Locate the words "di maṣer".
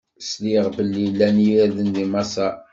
1.95-2.53